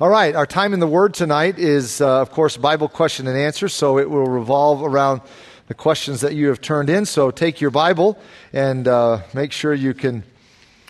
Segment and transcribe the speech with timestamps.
[0.00, 3.38] All right, our time in the Word tonight is, uh, of course, Bible question and
[3.38, 5.20] answer, so it will revolve around
[5.68, 7.06] the questions that you have turned in.
[7.06, 8.18] So take your Bible
[8.52, 10.24] and uh, make sure you can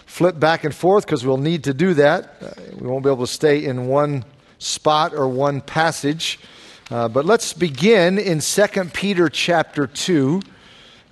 [0.06, 2.34] flip back and forth because we'll need to do that.
[2.40, 4.24] Uh, we won't be able to stay in one
[4.58, 6.38] spot or one passage.
[6.90, 10.40] Uh, but let's begin in 2 Peter chapter 2.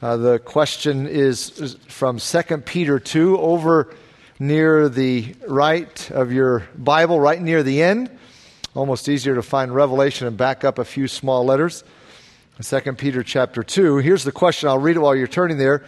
[0.01, 3.95] Uh, the question is, from 2 Peter 2 over
[4.43, 8.11] near the right of your Bible, right near the end.
[8.75, 11.85] Almost easier to find Revelation and back up a few small letters.
[12.61, 13.99] 2 Peter chapter 2.
[13.99, 14.69] Here's the question.
[14.69, 15.85] I'll read it while you're turning there.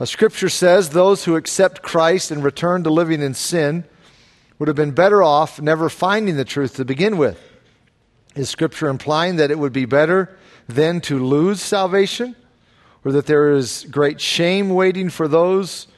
[0.00, 3.84] A scripture says, Those who accept Christ and return to living in sin
[4.58, 7.38] would have been better off never finding the truth to begin with.
[8.34, 10.34] Is scripture implying that it would be better
[10.66, 12.36] then to lose salvation?
[13.04, 15.88] Or that there is great shame waiting for those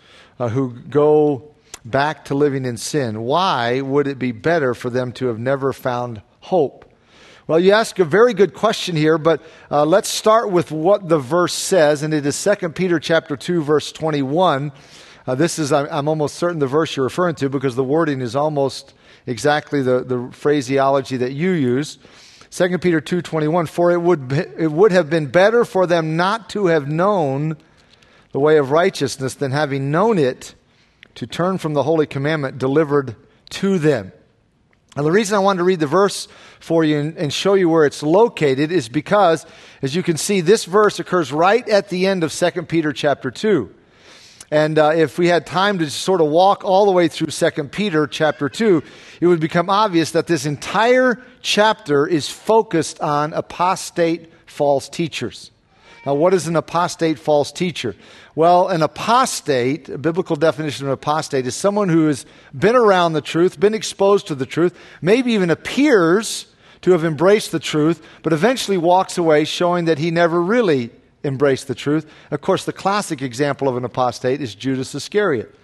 [0.41, 1.51] uh, who go
[1.85, 3.23] back to living in sin.
[3.23, 6.87] Why would it be better for them to have never found hope?
[7.47, 11.19] Well, you ask a very good question here, but uh, let's start with what the
[11.19, 14.71] verse says, and it is 2 Peter chapter 2, verse 21.
[15.27, 18.37] Uh, this is, I'm, almost certain, the verse you're referring to because the wording is
[18.37, 18.95] almost
[19.27, 21.99] exactly the, the phraseology that you use.
[22.51, 26.51] 2 Peter 2.21, For it would, be, it would have been better for them not
[26.51, 27.57] to have known
[28.33, 30.55] the way of righteousness than having known it
[31.21, 33.15] to turn from the holy commandment delivered
[33.51, 34.11] to them.
[34.97, 36.29] And the reason I wanted to read the verse
[36.61, 39.45] for you and, and, show you where it's located is because,
[39.83, 43.31] as you can see, this verse occurs right at the end of 2 Peter chapter
[43.31, 43.71] 2.
[44.51, 47.65] And uh, if we had time to sort of walk all the way through 2
[47.65, 48.83] Peter chapter 2,
[49.21, 55.51] it would become obvious that this entire chapter is focused on apostate false teachers.
[56.07, 57.95] Now, what is an apostate false teacher?
[58.35, 62.25] Well, an apostate, a biblical definition of apostate, is someone who has
[62.59, 66.47] been around the truth, been exposed to the truth, maybe even appears
[66.83, 70.91] to have embraced the truth, but eventually walks away showing that he never really
[71.23, 72.11] embraced the truth.
[72.31, 75.55] Of course, the classic example of an apostate is Judas Iscariot,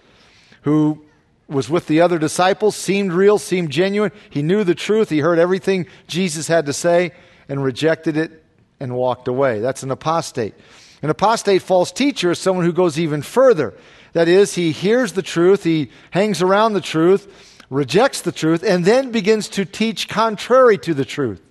[0.61, 1.03] who
[1.47, 4.11] was with the other disciples, seemed real, seemed genuine.
[4.29, 7.11] He knew the truth, he heard everything Jesus had to say,
[7.49, 8.43] and rejected it
[8.79, 9.59] and walked away.
[9.59, 10.53] That's an apostate.
[11.01, 13.73] An apostate false teacher is someone who goes even further.
[14.13, 18.83] That is, he hears the truth, he hangs around the truth, rejects the truth, and
[18.83, 21.41] then begins to teach contrary to the truth,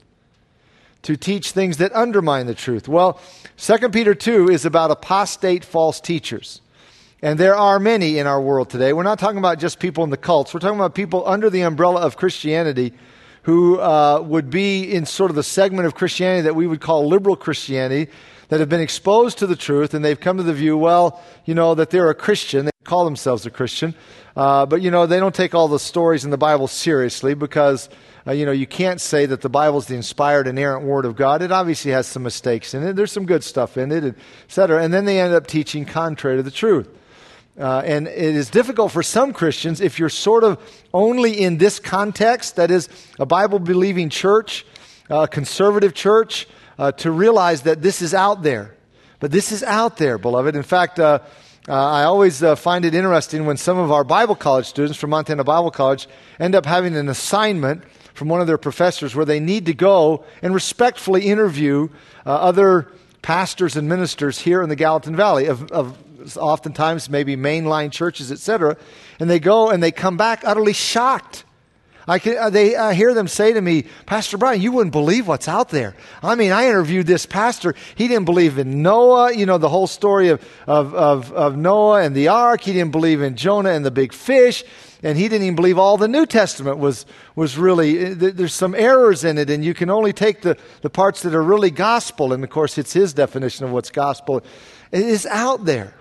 [1.02, 2.88] to teach things that undermine the truth.
[2.88, 3.20] Well,
[3.58, 6.60] 2 Peter 2 is about apostate false teachers.
[7.22, 8.92] And there are many in our world today.
[8.92, 11.62] We're not talking about just people in the cults, we're talking about people under the
[11.62, 12.92] umbrella of Christianity
[13.46, 17.06] who uh, would be in sort of the segment of Christianity that we would call
[17.06, 18.10] liberal Christianity
[18.48, 21.54] that have been exposed to the truth and they've come to the view, well, you
[21.54, 22.64] know, that they're a Christian.
[22.64, 23.94] They call themselves a Christian.
[24.34, 27.88] Uh, but, you know, they don't take all the stories in the Bible seriously because,
[28.26, 31.14] uh, you know, you can't say that the Bible is the inspired, inerrant Word of
[31.14, 31.40] God.
[31.40, 32.96] It obviously has some mistakes in it.
[32.96, 34.16] There's some good stuff in it, et
[34.48, 34.82] cetera.
[34.82, 36.88] And then they end up teaching contrary to the truth.
[37.58, 40.58] Uh, and it is difficult for some Christians if you're sort of
[40.92, 44.66] only in this context, that is, a Bible believing church,
[45.08, 46.46] a conservative church,
[46.78, 48.74] uh, to realize that this is out there.
[49.20, 50.54] But this is out there, beloved.
[50.54, 51.20] In fact, uh,
[51.68, 55.10] uh I always uh, find it interesting when some of our Bible college students from
[55.10, 56.06] Montana Bible College
[56.38, 60.24] end up having an assignment from one of their professors where they need to go
[60.42, 61.88] and respectfully interview
[62.26, 62.92] uh, other
[63.22, 65.96] pastors and ministers here in the Gallatin Valley of, of
[66.36, 68.76] oftentimes maybe mainline churches, etc.
[69.20, 71.44] And they go and they come back utterly shocked.
[72.08, 75.26] I, can, uh, they, I hear them say to me, Pastor Brian, you wouldn't believe
[75.26, 75.96] what's out there.
[76.22, 77.74] I mean, I interviewed this pastor.
[77.96, 82.02] He didn't believe in Noah, you know, the whole story of, of, of, of Noah
[82.02, 82.60] and the ark.
[82.60, 84.62] He didn't believe in Jonah and the big fish.
[85.02, 88.74] And he didn't even believe all the New Testament was, was really, uh, there's some
[88.76, 92.32] errors in it, and you can only take the, the parts that are really gospel.
[92.32, 94.44] And of course, it's his definition of what's gospel.
[94.92, 95.92] It is out there.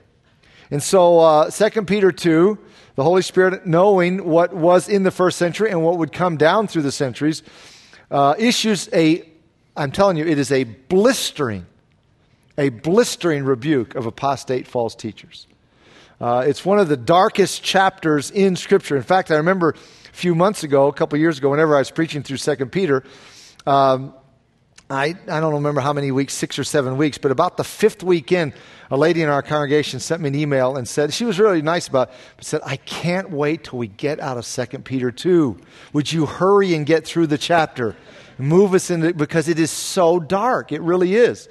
[0.72, 2.58] And so, uh, 2 Peter 2,
[2.96, 6.68] the Holy Spirit, knowing what was in the first century and what would come down
[6.68, 7.44] through the centuries,
[8.10, 9.28] uh, issues a,
[9.76, 11.66] I'm telling you, it is a blistering,
[12.58, 15.48] a blistering rebuke of apostate false teachers.
[16.20, 18.96] Uh, it's one of the darkest chapters in Scripture.
[18.96, 21.92] In fact, I remember a few months ago, a couple years ago, whenever I was
[21.92, 23.04] preaching through 2 Peter,
[23.68, 24.14] um,
[24.90, 28.04] I, I don't remember how many weeks, six or seven weeks, but about the fifth
[28.04, 28.54] weekend,
[28.92, 31.88] a lady in our congregation sent me an email and said, she was really nice
[31.88, 35.58] about it, but said, I can't wait till we get out of 2 Peter 2.
[35.94, 37.96] Would you hurry and get through the chapter?
[38.38, 40.72] Move us into because it is so dark.
[40.72, 41.50] It really is.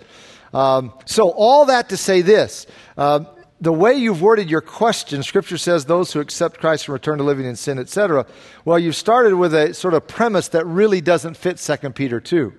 [0.53, 2.67] Um, so, all that to say this.
[2.97, 3.25] Uh,
[3.61, 7.25] the way you've worded your question, Scripture says those who accept Christ and return to
[7.25, 8.27] living in sin, etc.
[8.65, 12.53] Well, you've started with a sort of premise that really doesn't fit 2 Peter 2.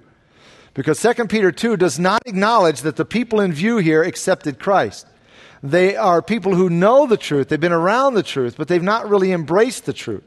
[0.76, 5.08] Because 2 Peter 2 does not acknowledge that the people in view here accepted Christ.
[5.64, 9.10] They are people who know the truth, they've been around the truth, but they've not
[9.10, 10.24] really embraced the truth.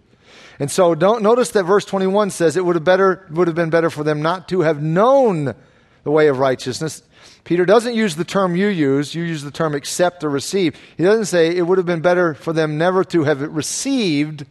[0.58, 3.70] And so don't notice that verse 21 says it would have better would have been
[3.70, 5.54] better for them not to have known
[6.02, 7.02] the way of righteousness.
[7.44, 10.74] Peter doesn't use the term you use, you use the term accept or receive.
[10.96, 14.46] He doesn't say it would have been better for them never to have received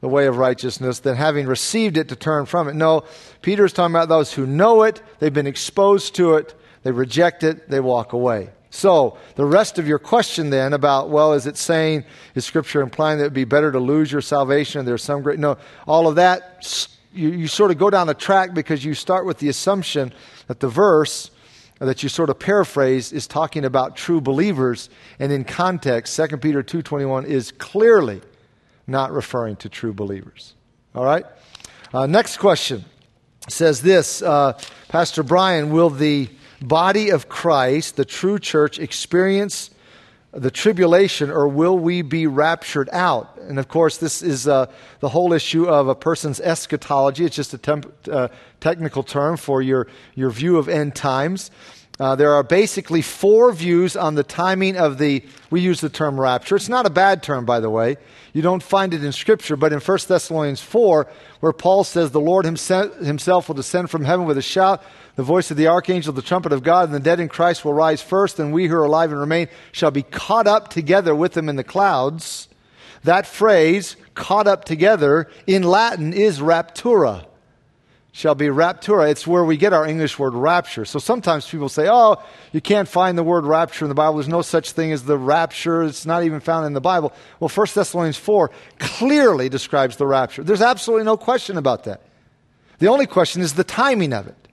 [0.00, 2.74] the way of righteousness than having received it to turn from it.
[2.74, 3.04] No,
[3.42, 7.68] Peter's talking about those who know it, they've been exposed to it, they reject it,
[7.68, 8.50] they walk away.
[8.70, 12.04] So, the rest of your question then about, well, is it saying,
[12.34, 15.38] is Scripture implying that it would be better to lose your salvation there's some great.
[15.38, 15.56] No,
[15.86, 19.38] all of that, you, you sort of go down a track because you start with
[19.38, 20.12] the assumption
[20.46, 21.30] that the verse
[21.78, 26.60] that you sort of paraphrase is talking about true believers and in context 2 peter
[26.60, 28.20] 2.21 is clearly
[28.88, 30.54] not referring to true believers
[30.94, 31.24] all right
[31.92, 32.84] uh, next question
[33.48, 34.58] says this uh,
[34.88, 36.28] pastor brian will the
[36.60, 39.70] body of Christ, the true church, experience
[40.32, 43.38] the tribulation or will we be raptured out?
[43.38, 44.66] And of course, this is uh,
[45.00, 47.24] the whole issue of a person's eschatology.
[47.24, 48.28] It's just a temp- uh,
[48.60, 51.50] technical term for your, your view of end times.
[52.00, 56.18] Uh, there are basically four views on the timing of the, we use the term
[56.20, 56.54] rapture.
[56.54, 57.96] It's not a bad term, by the way.
[58.32, 61.08] You don't find it in Scripture, but in 1 Thessalonians 4,
[61.40, 64.80] where Paul says the Lord himself will descend from heaven with a shout,
[65.16, 67.74] the voice of the archangel, the trumpet of God, and the dead in Christ will
[67.74, 71.32] rise first, and we who are alive and remain shall be caught up together with
[71.32, 72.48] them in the clouds.
[73.02, 77.26] That phrase, caught up together, in Latin is raptura.
[78.18, 79.08] Shall be raptura.
[79.08, 80.84] It's where we get our English word rapture.
[80.84, 82.20] So sometimes people say, oh,
[82.50, 84.14] you can't find the word rapture in the Bible.
[84.14, 85.84] There's no such thing as the rapture.
[85.84, 87.12] It's not even found in the Bible.
[87.38, 88.50] Well, 1 Thessalonians 4
[88.80, 90.42] clearly describes the rapture.
[90.42, 92.00] There's absolutely no question about that.
[92.80, 94.48] The only question is the timing of it.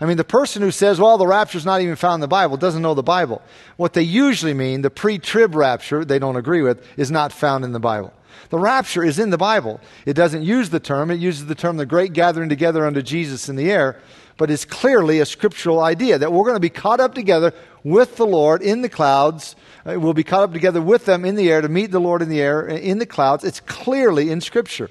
[0.00, 2.56] I mean, the person who says, well, the rapture's not even found in the Bible
[2.56, 3.42] doesn't know the Bible.
[3.78, 7.64] What they usually mean, the pre trib rapture, they don't agree with, is not found
[7.64, 8.12] in the Bible.
[8.50, 9.80] The rapture is in the Bible.
[10.06, 13.48] It doesn't use the term, it uses the term the great gathering together unto Jesus
[13.48, 14.00] in the air,
[14.36, 17.52] but it's clearly a scriptural idea that we're going to be caught up together
[17.84, 19.56] with the Lord in the clouds.
[19.84, 22.22] Uh, we'll be caught up together with them in the air to meet the Lord
[22.22, 23.44] in the air, uh, in the clouds.
[23.44, 24.90] It's clearly in Scripture.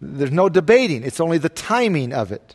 [0.00, 2.54] There's no debating, it's only the timing of it.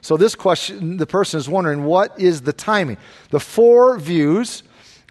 [0.00, 2.98] So, this question, the person is wondering, what is the timing?
[3.30, 4.62] The four views,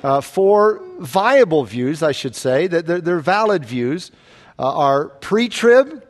[0.03, 4.11] uh, four viable views, I should say, that they're, they're valid views,
[4.59, 6.03] uh, are pre trib,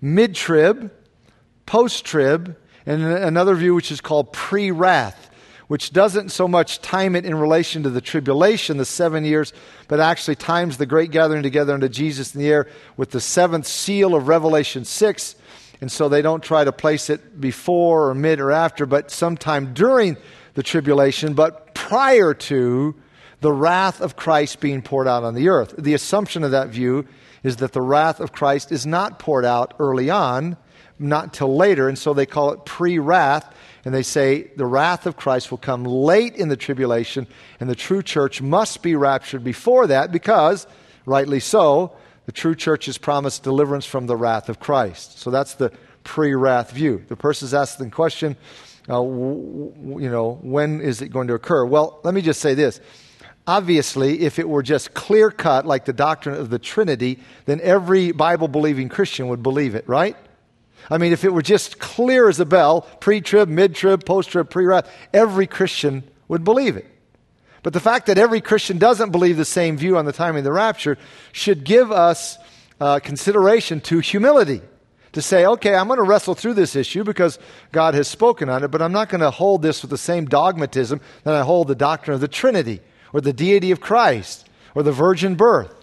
[0.00, 0.90] mid trib,
[1.66, 5.30] post trib, and another view which is called pre wrath
[5.68, 9.54] which doesn't so much time it in relation to the tribulation, the seven years,
[9.88, 13.66] but actually times the great gathering together unto Jesus in the air with the seventh
[13.66, 15.34] seal of Revelation 6
[15.82, 19.74] and so they don't try to place it before or mid or after, but sometime
[19.74, 20.16] during
[20.54, 22.94] the tribulation, but prior to
[23.40, 25.74] the wrath of Christ being poured out on the earth.
[25.76, 27.08] The assumption of that view
[27.42, 30.56] is that the wrath of Christ is not poured out early on,
[30.98, 33.54] not till later, and so they call it pre wrath.
[33.84, 37.26] And they say the wrath of Christ will come late in the tribulation,
[37.58, 40.68] and the true church must be raptured before that because,
[41.04, 41.92] rightly so,
[42.26, 45.18] the true church is promised deliverance from the wrath of Christ.
[45.18, 45.72] So that's the
[46.04, 47.04] pre wrath view.
[47.08, 48.36] The person is asking the question,
[48.88, 51.64] uh, w- you know, when is it going to occur?
[51.64, 52.80] Well, let me just say this.
[53.46, 58.12] Obviously, if it were just clear cut, like the doctrine of the Trinity, then every
[58.12, 60.16] Bible believing Christian would believe it, right?
[60.88, 64.30] I mean, if it were just clear as a bell, pre trib, mid trib, post
[64.30, 66.86] trib, pre wrath, every Christian would believe it.
[67.64, 70.44] But the fact that every Christian doesn't believe the same view on the timing of
[70.44, 70.98] the rapture
[71.32, 72.38] should give us
[72.80, 74.60] uh, consideration to humility.
[75.12, 77.38] To say, okay, I'm going to wrestle through this issue because
[77.70, 80.24] God has spoken on it, but I'm not going to hold this with the same
[80.24, 82.80] dogmatism that I hold the doctrine of the Trinity
[83.12, 85.74] or the deity of Christ or the virgin birth.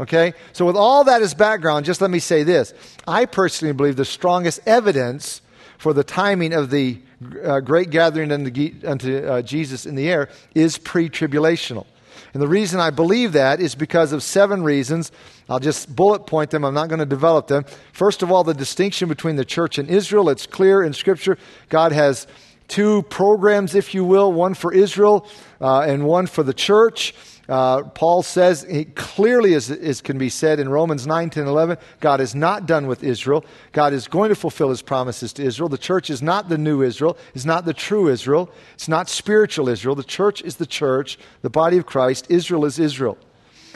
[0.00, 0.34] Okay?
[0.52, 2.72] So, with all that as background, just let me say this.
[3.06, 5.42] I personally believe the strongest evidence
[5.78, 6.98] for the timing of the
[7.44, 11.86] uh, great gathering unto, unto uh, Jesus in the air is pre tribulational.
[12.34, 15.10] And the reason I believe that is because of seven reasons.
[15.48, 16.64] I'll just bullet point them.
[16.64, 17.64] I'm not going to develop them.
[17.92, 20.28] First of all, the distinction between the church and Israel.
[20.28, 21.38] It's clear in Scripture.
[21.68, 22.26] God has
[22.68, 25.26] two programs, if you will, one for Israel
[25.60, 27.14] uh, and one for the church.
[27.48, 32.20] Uh, Paul says clearly, as, as can be said in Romans 9, 10, 11, God
[32.20, 33.42] is not done with Israel.
[33.72, 35.70] God is going to fulfill his promises to Israel.
[35.70, 38.50] The church is not the new Israel, is not the true Israel.
[38.74, 39.94] It's not spiritual Israel.
[39.94, 42.26] The church is the church, the body of Christ.
[42.28, 43.16] Israel is Israel.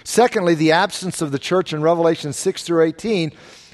[0.04, 3.32] Secondly, the absence of the church in Revelation 6 through 18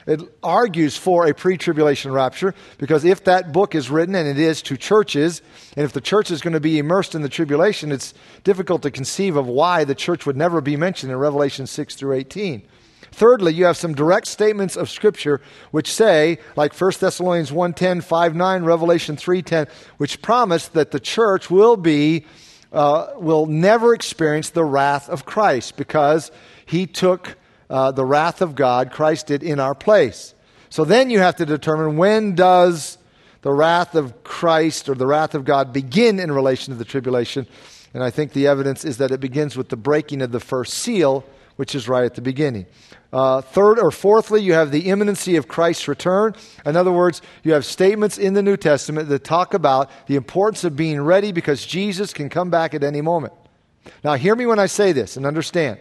[0.08, 4.38] it argues for a pre tribulation rapture because if that book is written, and it
[4.38, 5.42] is to churches,
[5.76, 8.90] and if the church is going to be immersed in the tribulation, it's difficult to
[8.90, 12.62] conceive of why the church would never be mentioned in Revelation 6 through 18.
[13.12, 18.64] Thirdly, you have some direct statements of Scripture which say, like 1 Thessalonians 1.10, 5.9,
[18.64, 22.24] Revelation 3.10, which promise that the church will be,
[22.72, 26.30] uh, will never experience the wrath of Christ because
[26.64, 27.36] he took
[27.70, 30.34] uh, the wrath of God, Christ did in our place.
[30.70, 32.98] So then you have to determine when does
[33.42, 37.46] the wrath of Christ or the wrath of God begin in relation to the tribulation.
[37.94, 40.74] And I think the evidence is that it begins with the breaking of the first
[40.74, 41.24] seal,
[41.56, 42.66] which is right at the beginning.
[43.10, 46.34] Uh, third or fourthly, you have the imminency of Christ's return.
[46.66, 50.64] In other words, you have statements in the New Testament that talk about the importance
[50.64, 53.32] of being ready because Jesus can come back at any moment.
[54.04, 55.78] Now, hear me when I say this and understand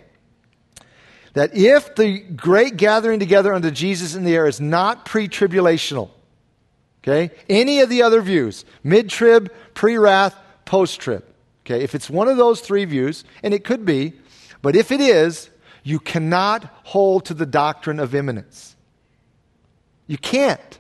[1.38, 6.10] that if the great gathering together unto Jesus in the air is not pre tribulational,
[7.04, 11.24] okay, any of the other views, mid trib, pre wrath, post trib,
[11.66, 14.14] okay, if it's one of those three views, and it could be,
[14.62, 15.50] but if it is,
[15.84, 18.76] you cannot hold to the doctrine of imminence.
[20.08, 20.80] You can't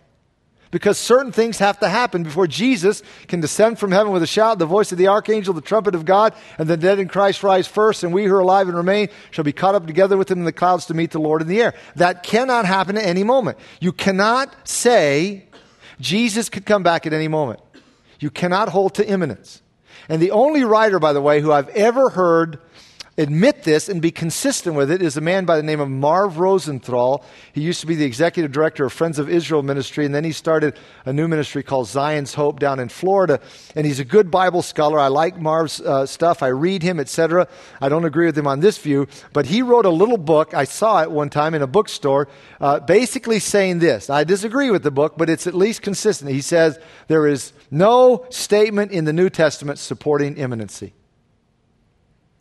[0.72, 4.60] because certain things have to happen before Jesus can descend from heaven with a shout,
[4.60, 7.68] the voice of the archangel, the trumpet of God, and the dead in Christ rise
[7.68, 10.40] first, and we who are alive and remain shall be caught up together with him
[10.40, 11.74] in the clouds to meet the Lord in the air.
[11.96, 13.58] That cannot happen at any moment.
[13.80, 15.46] You cannot say
[16.00, 17.60] Jesus could come back at any moment.
[18.20, 19.62] You cannot hold to imminence.
[20.10, 22.60] And the only writer, by the way, who I've ever heard
[23.18, 26.38] admit this and be consistent with it is a man by the name of Marv
[26.38, 27.26] Rosenthal.
[27.52, 30.32] He used to be the executive director of Friends of Israel Ministry, and then he
[30.32, 33.40] started a new ministry called Zion's Hope down in Florida.
[33.76, 35.00] And he's a good Bible scholar.
[35.00, 36.44] I like Marv's uh, stuff.
[36.44, 37.48] I read him, etc.
[37.82, 40.54] I don't agree with him on this view, but he wrote a little book.
[40.54, 42.28] I saw it one time in a bookstore,
[42.62, 44.10] uh, basically saying this.
[44.10, 46.30] I disagree with the book, but it's at least consistent.
[46.32, 50.94] He says there is no statement in the New Testament supporting imminency.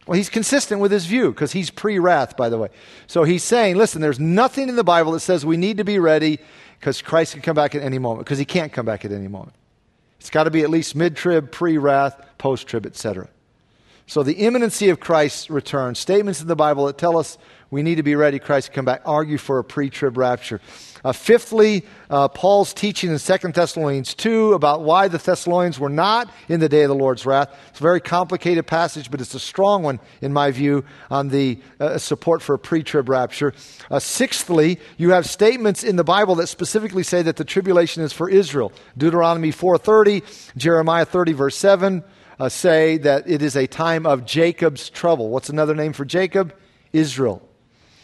[0.06, 2.68] Well, he's consistent with his view because he's pre wrath, by the way.
[3.06, 5.98] So he's saying, listen, there's nothing in the Bible that says we need to be
[5.98, 6.38] ready
[6.78, 9.28] because Christ can come back at any moment, because he can't come back at any
[9.28, 9.54] moment.
[10.20, 13.28] It's got to be at least mid trib, pre wrath, post trib, etc.
[14.06, 17.38] So the imminency of Christ's return, statements in the Bible that tell us
[17.70, 20.60] we need to be ready, Christ come back, argue for a pre trib rapture.
[21.06, 26.28] Uh, fifthly, uh, Paul's teaching in 2 Thessalonians 2 about why the Thessalonians were not
[26.48, 27.56] in the day of the Lord's wrath.
[27.68, 31.60] It's a very complicated passage, but it's a strong one, in my view, on the
[31.78, 33.54] uh, support for a pre trib rapture.
[33.88, 38.12] Uh, sixthly, you have statements in the Bible that specifically say that the tribulation is
[38.12, 38.72] for Israel.
[38.98, 42.02] Deuteronomy 4.30, Jeremiah 30, verse 7.
[42.40, 45.28] Uh, say that it is a time of Jacob's trouble.
[45.28, 46.52] What's another name for Jacob?
[46.92, 47.48] Israel.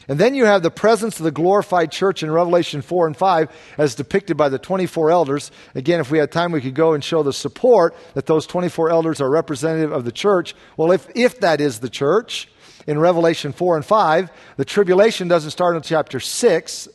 [0.09, 3.75] And then you have the presence of the glorified church in Revelation 4 and 5
[3.79, 5.51] as depicted by the 24 elders.
[5.75, 8.91] Again, if we had time, we could go and show the support that those 24
[8.91, 10.55] elders are representative of the church.
[10.77, 12.49] Well, if, if that is the church,
[12.87, 16.89] in Revelation 4 and 5, the tribulation doesn't start until chapter 6,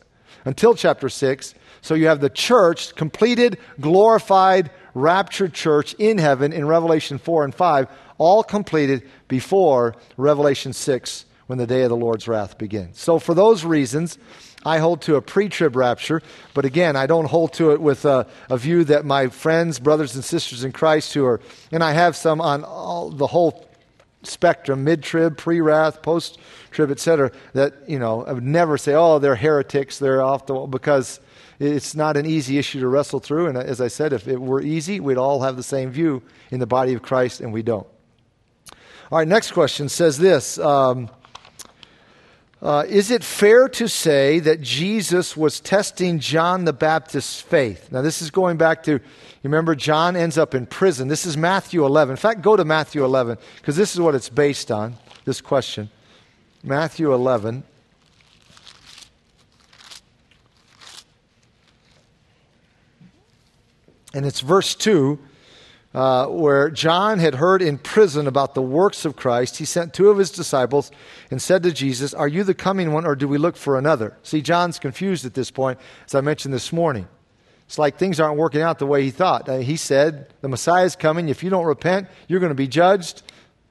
[0.45, 1.53] until chapter 6.
[1.81, 7.55] So you have the church, completed, glorified, raptured church in heaven in Revelation 4 and
[7.55, 7.87] 5,
[8.17, 12.99] all completed before Revelation 6 when the day of the Lord's wrath begins.
[12.99, 14.17] So, for those reasons,
[14.65, 16.21] I hold to a pre trib rapture,
[16.53, 20.15] but again, I don't hold to it with a, a, view that my friends, brothers,
[20.15, 21.39] and sisters in Christ who are,
[21.71, 23.67] and I have some on all, the whole
[24.23, 26.37] spectrum mid trib, pre wrath, post
[26.71, 27.31] trib, etc.
[27.53, 31.19] that, you know, I would never say, oh, they're heretics, they're off the wall, because
[31.59, 33.47] it's not an easy issue to wrestle through.
[33.47, 36.59] And as I said, if it were easy, we'd all have the same view in
[36.59, 37.87] the body of Christ, and we don't.
[39.09, 40.59] All right, next question says this.
[40.59, 41.09] Um,
[42.61, 47.91] uh, is it fair to say that Jesus was testing John the Baptist's faith?
[47.91, 49.01] Now, this is going back to, you
[49.43, 51.07] remember, John ends up in prison.
[51.07, 52.13] This is Matthew 11.
[52.13, 55.91] In fact, go to Matthew 11, because this is what it's based on, this question.
[56.63, 57.63] Matthew 11.
[64.15, 65.19] And it's verse 2
[65.97, 70.09] uh, where John had heard in prison about the works of Christ, he sent two
[70.09, 70.91] of his disciples
[71.31, 74.15] and said to Jesus, Are you the coming one, or do we look for another?
[74.21, 77.07] See, John's confused at this point, as I mentioned this morning.
[77.65, 79.49] It's like things aren't working out the way he thought.
[79.49, 81.29] Uh, he said, The Messiah is coming.
[81.29, 83.23] If you don't repent, you're going to be judged.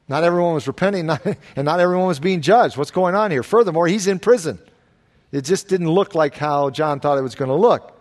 [0.08, 2.76] Not everyone was repenting, not, and not everyone was being judged.
[2.76, 3.44] What's going on here?
[3.44, 4.58] Furthermore, he's in prison.
[5.30, 8.00] It just didn't look like how John thought it was going to look.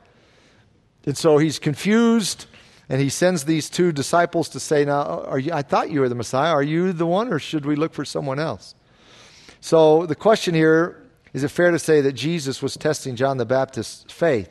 [1.05, 2.47] And so he's confused.
[2.87, 6.15] And he sends these two disciples to say, Now, you, I thought you were the
[6.15, 6.51] Messiah.
[6.51, 8.75] Are you the one, or should we look for someone else?
[9.59, 11.01] So the question here
[11.33, 14.49] is it fair to say that Jesus was testing John the Baptist's faith?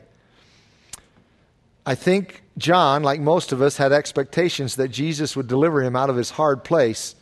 [1.86, 6.10] I think John, like most of us, had expectations that Jesus would deliver him out
[6.10, 7.14] of his hard place.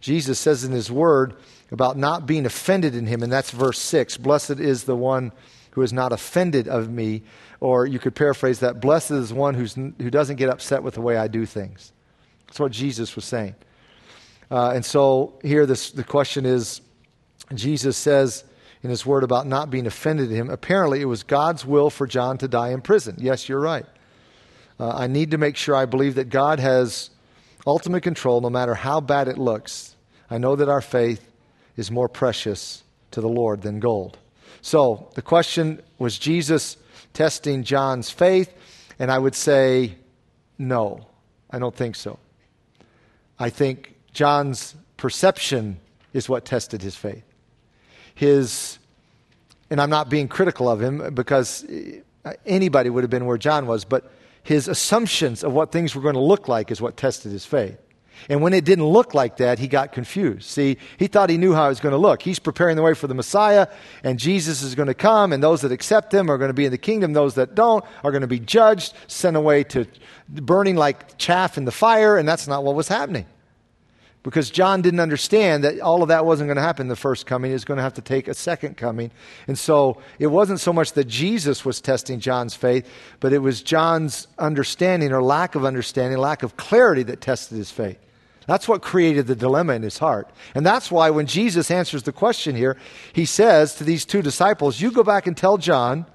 [0.00, 1.34] Jesus says in his word
[1.72, 5.32] about not being offended in him, and that's verse 6 Blessed is the one
[5.72, 7.22] who is not offended of me.
[7.60, 11.00] Or you could paraphrase that Blessed is one who's, who doesn't get upset with the
[11.00, 11.92] way I do things.
[12.46, 13.54] That's what Jesus was saying.
[14.50, 16.80] Uh, and so here this, the question is
[17.54, 18.44] Jesus says
[18.82, 22.06] in his word about not being offended in him, apparently it was God's will for
[22.06, 23.16] John to die in prison.
[23.18, 23.86] Yes, you're right.
[24.80, 27.10] Uh, I need to make sure I believe that God has
[27.66, 29.96] ultimate control no matter how bad it looks.
[30.30, 31.28] I know that our faith
[31.76, 34.18] is more precious to the Lord than gold.
[34.62, 36.76] So the question was Jesus
[37.12, 38.52] testing John's faith?
[38.98, 39.96] And I would say,
[40.58, 41.06] no,
[41.50, 42.18] I don't think so.
[43.38, 45.78] I think John's perception
[46.12, 47.24] is what tested his faith.
[48.14, 48.78] His,
[49.70, 52.00] and I'm not being critical of him because eh,
[52.44, 54.10] anybody would have been where John was, but
[54.42, 57.78] his assumptions of what things were going to look like is what tested his faith.
[58.28, 60.48] And when it didn't look like that, he got confused.
[60.48, 62.22] See, he thought he knew how it was going to look.
[62.22, 63.68] He's preparing the way for the Messiah,
[64.02, 66.64] and Jesus is going to come, and those that accept him are going to be
[66.64, 67.12] in the kingdom.
[67.12, 69.86] Those that don't are going to be judged, sent away to
[70.28, 73.26] burning like chaff in the fire, and that's not what was happening
[74.28, 77.52] because John didn't understand that all of that wasn't going to happen the first coming.
[77.52, 79.10] Was going to have to take a second coming.
[79.46, 82.88] And so it wasn't so much that Jesus was testing John's faith,
[83.20, 87.70] but it was John's understanding or lack of understanding, lack of clarity that tested his
[87.70, 87.98] faith.
[88.48, 90.30] That's what created the dilemma in his heart.
[90.54, 92.78] And that's why when Jesus answers the question here,
[93.12, 96.06] he says to these two disciples, You go back and tell John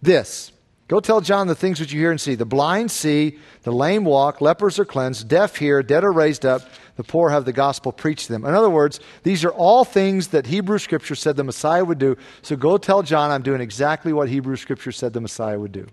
[0.00, 0.52] this.
[0.86, 2.36] Go tell John the things which you hear and see.
[2.36, 6.62] The blind see, the lame walk, lepers are cleansed, deaf hear, dead are raised up,
[6.94, 8.44] the poor have the gospel preached to them.
[8.44, 12.16] In other words, these are all things that Hebrew Scripture said the Messiah would do.
[12.42, 15.88] So go tell John I'm doing exactly what Hebrew Scripture said the Messiah would do.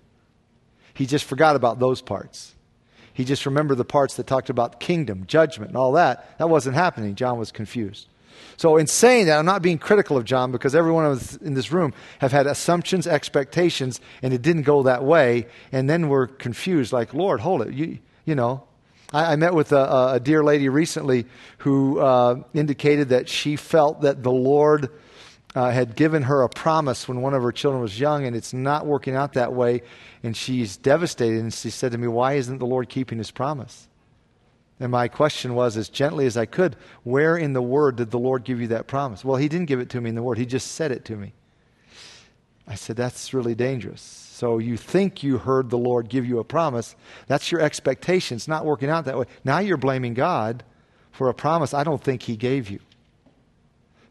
[0.93, 2.54] He just forgot about those parts.
[3.15, 6.37] He just remembered the parts that talked about kingdom, judgment, and all that.
[6.37, 7.15] That wasn't happening.
[7.15, 8.09] John was confused.
[8.57, 11.93] So, in saying that, I'm not being critical of John because everyone in this room
[12.19, 15.47] have had assumptions, expectations, and it didn't go that way.
[15.71, 17.73] And then we're confused, like, Lord, hold it.
[17.73, 18.63] You, you know,
[19.13, 21.25] I, I met with a, a, dear lady recently
[21.59, 24.89] who uh, indicated that she felt that the Lord
[25.55, 28.53] uh, had given her a promise when one of her children was young, and it's
[28.53, 29.81] not working out that way.
[30.21, 31.39] And she's devastated.
[31.39, 33.87] And she said to me, Why isn't the Lord keeping his promise?
[34.79, 38.19] And my question was, as gently as I could, where in the Word did the
[38.19, 39.23] Lord give you that promise?
[39.23, 41.15] Well, He didn't give it to me in the Word, He just said it to
[41.15, 41.33] me.
[42.67, 44.01] I said, That's really dangerous.
[44.01, 46.97] So you think you heard the Lord give you a promise.
[47.27, 48.35] That's your expectation.
[48.35, 49.27] It's not working out that way.
[49.45, 50.65] Now you're blaming God
[51.13, 52.81] for a promise I don't think He gave you.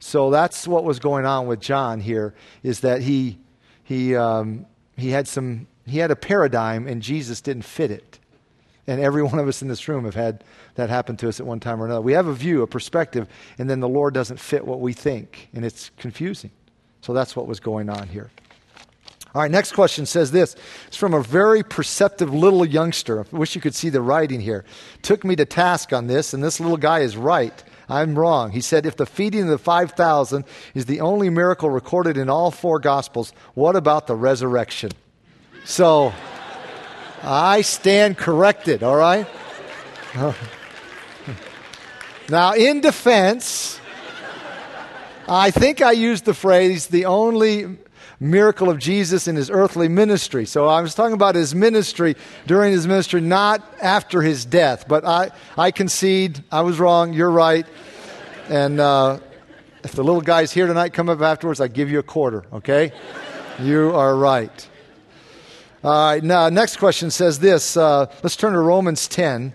[0.04, 3.38] So that's what was going on with John here, is that he,
[3.84, 4.66] he, um,
[4.98, 8.18] he, had some, he had a paradigm and Jesus didn't fit it.
[8.86, 11.46] And every one of us in this room have had that happen to us at
[11.46, 12.02] one time or another.
[12.02, 15.48] We have a view, a perspective, and then the Lord doesn't fit what we think,
[15.54, 16.50] and it's confusing.
[17.00, 18.30] So that's what was going on here.
[19.34, 20.54] All right, next question says this.
[20.86, 23.24] It's from a very perceptive little youngster.
[23.32, 24.66] I wish you could see the writing here.
[25.00, 27.64] Took me to task on this, and this little guy is right.
[27.88, 28.52] I'm wrong.
[28.52, 30.44] He said, if the feeding of the 5,000
[30.74, 34.92] is the only miracle recorded in all four Gospels, what about the resurrection?
[35.64, 36.12] So.
[37.26, 39.26] I stand corrected, all right?
[42.28, 43.78] Now, in defense,
[45.28, 47.76] I think I used the phrase the only
[48.24, 50.46] miracle of Jesus in his earthly ministry.
[50.46, 54.86] So I was talking about his ministry during his ministry, not after his death.
[54.88, 57.12] But I, I concede I was wrong.
[57.12, 57.66] You're right.
[58.48, 59.20] And uh,
[59.82, 61.60] if the little guy's here tonight, come up afterwards.
[61.60, 62.92] I give you a quarter, okay?
[63.60, 64.68] You are right.
[65.84, 67.76] All right, now, next question says this.
[67.76, 69.52] Uh, let's turn to Romans 10.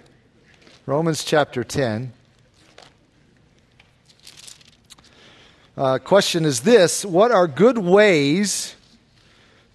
[0.86, 2.14] Romans chapter 10.
[5.80, 8.76] Uh, question is this What are good ways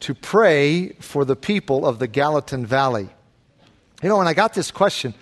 [0.00, 3.08] to pray for the people of the Gallatin Valley?
[4.02, 5.14] You know, when I got this question,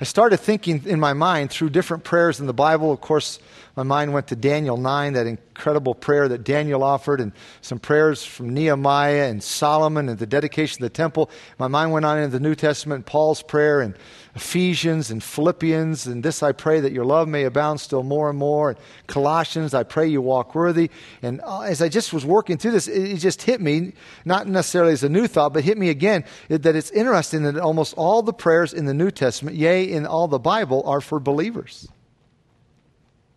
[0.00, 2.90] I started thinking in my mind through different prayers in the Bible.
[2.90, 3.38] Of course,
[3.76, 8.24] my mind went to Daniel 9, that incredible prayer that Daniel offered, and some prayers
[8.24, 11.30] from Nehemiah and Solomon and the dedication of the temple.
[11.58, 13.94] My mind went on into the New Testament, Paul's prayer and
[14.34, 18.38] Ephesians and Philippians, and this I pray that your love may abound still more and
[18.38, 18.70] more.
[18.70, 20.90] And Colossians, I pray you walk worthy.
[21.22, 23.92] And uh, as I just was working through this, it just hit me,
[24.24, 27.94] not necessarily as a new thought, but hit me again, that it's interesting that almost
[27.96, 31.88] all the prayers in the New Testament, yea, in all the Bible, are for believers.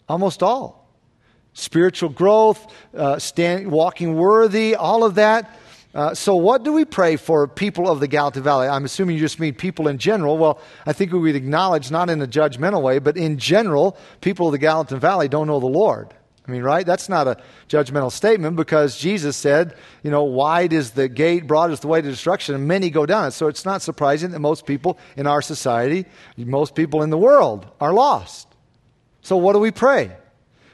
[0.08, 0.84] Almost all.
[1.54, 5.60] spiritual growth, uh, stand, walking worthy, all of that.
[5.94, 8.68] Uh, so, what do we pray for people of the Gallatin Valley?
[8.68, 10.40] I'm assuming you just mean people in general.
[10.40, 14.48] Well, I think we would acknowledge, not in a judgmental way, but in general, people
[14.48, 16.12] of the Gallatin Valley don't know the Lord.
[16.48, 16.86] I mean, right?
[16.86, 17.38] That's not a
[17.70, 22.02] judgmental statement because Jesus said, you know, wide is the gate, broad is the way
[22.02, 23.32] to destruction, and many go down it.
[23.32, 27.68] So it's not surprising that most people in our society, most people in the world,
[27.80, 28.48] are lost.
[29.24, 30.12] So what do we pray?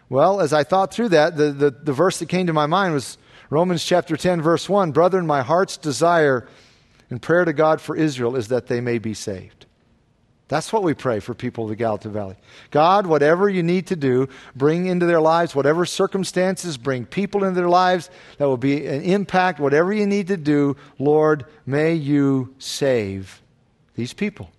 [0.09, 2.95] Well, as I thought through that, the, the, the verse that came to my mind
[2.95, 3.17] was
[3.51, 4.91] Romans chapter 10, verse 1.
[4.91, 6.47] Brethren, my heart's desire
[7.11, 9.67] and prayer to God for Israel is that they may be saved.
[10.47, 12.35] That's what we pray for people of the Gallatin Valley.
[12.71, 17.59] God, whatever you need to do, bring into their lives, whatever circumstances, bring people into
[17.59, 18.09] their lives
[18.39, 23.43] that will be an impact, whatever you need to do, Lord, may you save
[23.93, 24.49] these people.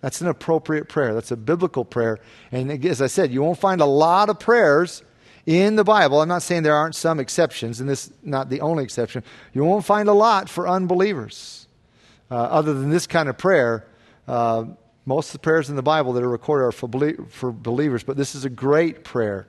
[0.00, 1.14] That's an appropriate prayer.
[1.14, 2.18] That's a biblical prayer.
[2.52, 5.02] And as I said, you won't find a lot of prayers
[5.46, 6.20] in the Bible.
[6.20, 9.22] I'm not saying there aren't some exceptions, and this is not the only exception.
[9.54, 11.66] You won't find a lot for unbelievers.
[12.30, 13.86] Uh, other than this kind of prayer,
[14.26, 14.64] uh,
[15.04, 16.88] most of the prayers in the Bible that are recorded are for,
[17.28, 19.46] for believers, but this is a great prayer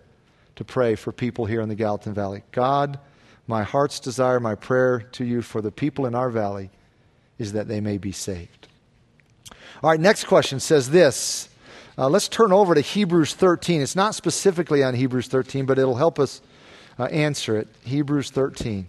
[0.56, 2.44] to pray for people here in the Gallatin Valley.
[2.52, 3.00] God,
[3.48, 6.70] my heart's desire, my prayer to you for the people in our valley
[7.40, 8.68] is that they may be saved.
[9.84, 11.50] All right, next question says this.
[12.00, 13.82] Uh, let's turn over to Hebrews 13.
[13.82, 16.42] It's not specifically on Hebrews 13, but it'll help us
[16.98, 17.68] uh, answer it.
[17.84, 18.88] Hebrews 13.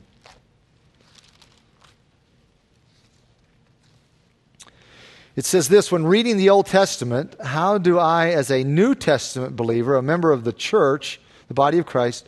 [5.37, 9.57] It says this when reading the Old Testament, how do I, as a New Testament
[9.57, 12.27] believer, a member of the church, the body of Christ,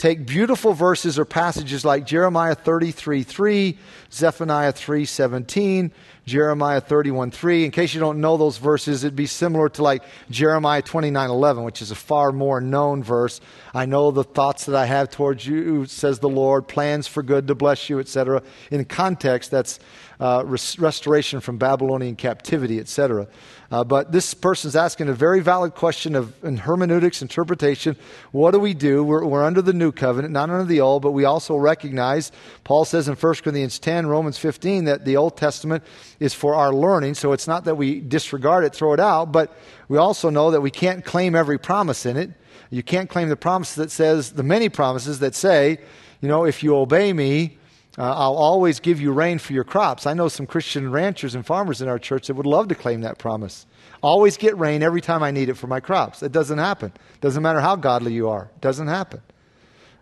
[0.00, 3.78] take beautiful verses or passages like Jeremiah 33 3,
[4.10, 5.92] Zephaniah 3 17,
[6.24, 7.66] Jeremiah 31 3.
[7.66, 11.64] In case you don't know those verses, it'd be similar to like Jeremiah 29 11,
[11.64, 13.42] which is a far more known verse.
[13.74, 17.46] I know the thoughts that I have towards you, says the Lord, plans for good
[17.48, 18.42] to bless you, etc.
[18.70, 19.80] In context, that's
[20.18, 23.26] uh, res- restoration from Babylonian captivity, etc.
[23.70, 27.96] Uh, but this person's asking a very valid question of in hermeneutics, interpretation.
[28.32, 29.04] What do we do?
[29.04, 32.32] We're, we're under the new covenant, not under the old, but we also recognize,
[32.64, 35.84] Paul says in 1 Corinthians 10, Romans 15, that the Old Testament
[36.18, 37.14] is for our learning.
[37.14, 39.56] So it's not that we disregard it, throw it out, but
[39.88, 42.32] we also know that we can't claim every promise in it.
[42.70, 45.78] You can't claim the promise that says, the many promises that say,
[46.20, 47.58] you know, if you obey me,
[47.98, 50.06] uh, I'll always give you rain for your crops.
[50.06, 53.00] I know some Christian ranchers and farmers in our church that would love to claim
[53.00, 53.66] that promise.
[54.02, 56.22] Always get rain every time I need it for my crops.
[56.22, 56.92] It doesn't happen.
[57.20, 58.50] Doesn't matter how godly you are.
[58.54, 59.20] It doesn't happen.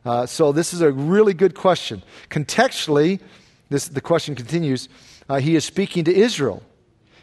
[0.05, 2.03] Uh, so this is a really good question.
[2.31, 3.21] Contextually,
[3.71, 4.89] this, the question continues.
[5.29, 6.63] Uh, he is speaking to Israel.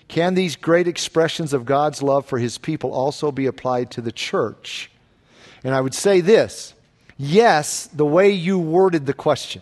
[0.08, 4.12] Can these great expressions of God's love for his people also be applied to the
[4.12, 4.92] church?
[5.64, 6.74] And I would say this
[7.18, 9.62] yes, the way you worded the question.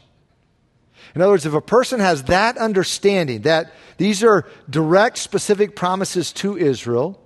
[1.15, 6.33] In other words, if a person has that understanding that these are direct, specific promises
[6.33, 7.19] to Israel,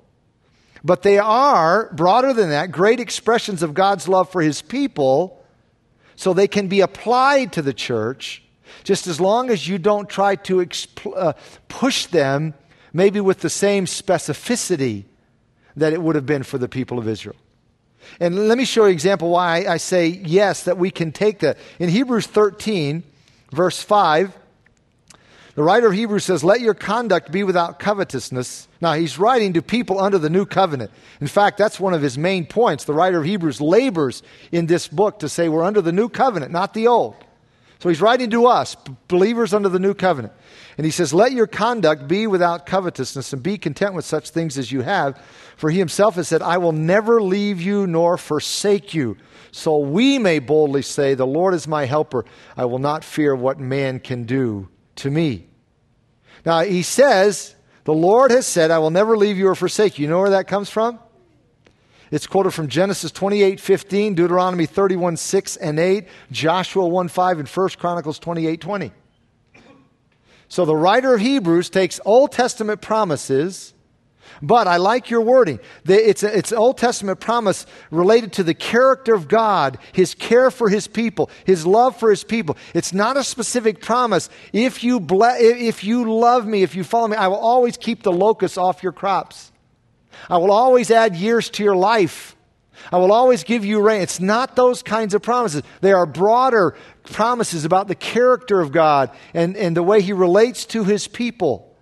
[0.83, 5.43] but they are, broader than that, great expressions of God's love for his people,
[6.15, 8.43] so they can be applied to the church,
[8.83, 10.67] just as long as you don't try to
[11.15, 11.33] uh,
[11.67, 12.53] push them,
[12.91, 15.05] maybe with the same specificity
[15.75, 17.35] that it would have been for the people of Israel.
[18.19, 21.39] And let me show you an example why I say yes, that we can take
[21.39, 21.57] that.
[21.79, 23.03] In Hebrews 13,
[23.51, 24.37] Verse 5,
[25.55, 28.67] the writer of Hebrews says, Let your conduct be without covetousness.
[28.79, 30.91] Now, he's writing to people under the new covenant.
[31.19, 32.83] In fact, that's one of his main points.
[32.83, 36.51] The writer of Hebrews labors in this book to say we're under the new covenant,
[36.51, 37.15] not the old.
[37.79, 38.75] So he's writing to us,
[39.07, 40.33] believers under the new covenant.
[40.77, 44.57] And he says, Let your conduct be without covetousness and be content with such things
[44.57, 45.21] as you have.
[45.57, 49.17] For he himself has said, I will never leave you nor forsake you
[49.51, 52.25] so we may boldly say, The Lord is my helper.
[52.55, 55.47] I will not fear what man can do to me.
[56.45, 60.03] Now, he says, The Lord has said, I will never leave you or forsake you.
[60.03, 60.99] You know where that comes from?
[62.11, 67.47] It's quoted from Genesis 28 15, Deuteronomy 31 6 and 8, Joshua 1 5, and
[67.47, 68.91] 1 Chronicles 28 20.
[70.49, 73.73] So the writer of Hebrews takes Old Testament promises
[74.41, 75.59] but I like your wording.
[75.85, 80.51] It's, a, it's an Old Testament promise related to the character of God, His care
[80.51, 82.57] for His people, His love for His people.
[82.73, 84.29] It's not a specific promise.
[84.53, 88.03] If you, ble- if you love me, if you follow me, I will always keep
[88.03, 89.51] the locusts off your crops.
[90.29, 92.35] I will always add years to your life.
[92.91, 94.01] I will always give you rain.
[94.01, 95.63] It's not those kinds of promises.
[95.81, 100.65] They are broader promises about the character of God and, and the way He relates
[100.67, 101.75] to His people.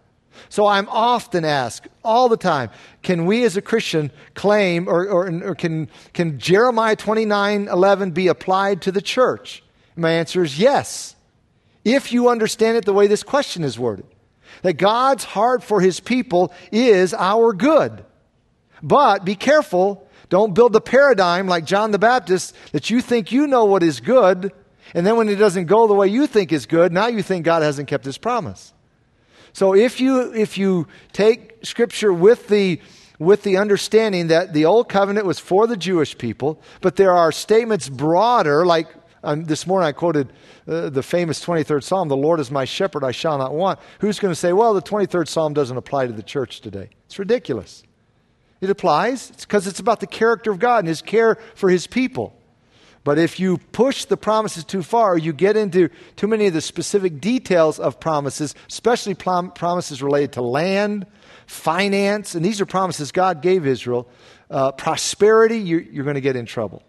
[0.49, 2.69] So I'm often asked all the time,
[3.01, 8.27] can we as a Christian claim or, or, or can, can Jeremiah 29 11 be
[8.27, 9.63] applied to the church?
[9.95, 11.15] My answer is yes,
[11.83, 14.07] if you understand it the way this question is worded.
[14.61, 18.05] That God's heart for his people is our good.
[18.81, 23.47] But be careful, don't build the paradigm like John the Baptist that you think you
[23.47, 24.51] know what is good,
[24.93, 27.45] and then when it doesn't go the way you think is good, now you think
[27.45, 28.73] God hasn't kept his promise.
[29.53, 32.81] So if you if you take scripture with the
[33.19, 37.31] with the understanding that the old covenant was for the Jewish people, but there are
[37.31, 38.87] statements broader, like
[39.23, 40.31] um, this morning I quoted
[40.67, 43.79] uh, the famous 23rd Psalm, The Lord is my shepherd, I shall not want.
[43.99, 46.89] Who's going to say, well, the 23rd Psalm doesn't apply to the church today?
[47.05, 47.83] It's ridiculous.
[48.61, 52.33] It applies because it's about the character of God and his care for his people.
[53.03, 56.61] But if you push the promises too far, you get into too many of the
[56.61, 61.05] specific details of promises, especially prom- promises related to land,
[61.45, 64.09] finance, and these are promises God gave Israel,
[64.49, 66.81] uh, prosperity, you're, you're going to get in trouble.